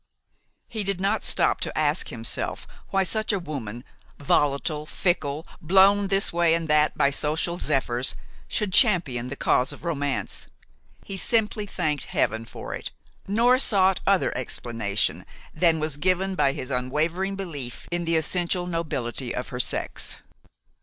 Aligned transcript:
He 0.67 0.83
did 0.83 0.99
not 0.99 1.23
stop 1.23 1.61
to 1.61 1.77
ask 1.77 2.07
himself 2.07 2.65
why 2.89 3.03
such 3.03 3.31
a 3.31 3.37
woman, 3.37 3.83
volatile, 4.17 4.87
fickle, 4.87 5.45
blown 5.61 6.07
this 6.07 6.33
way 6.33 6.55
and 6.55 6.67
that 6.69 6.97
by 6.97 7.11
social 7.11 7.59
zephyrs, 7.59 8.15
should 8.47 8.73
champion 8.73 9.27
the 9.27 9.35
cause 9.35 9.71
of 9.71 9.85
romance. 9.85 10.47
He 11.05 11.17
simply 11.17 11.67
thanked 11.67 12.05
Heaven 12.05 12.45
for 12.45 12.73
it, 12.73 12.89
nor 13.27 13.59
sought 13.59 14.01
other 14.07 14.35
explanation 14.35 15.23
than 15.53 15.79
was 15.79 15.97
given 15.97 16.33
by 16.33 16.53
his 16.53 16.71
unwavering 16.71 17.35
belief 17.35 17.87
in 17.91 18.05
the 18.05 18.15
essential 18.15 18.65
nobility 18.65 19.35
of 19.35 19.49
her 19.49 19.59
sex. 19.59 20.15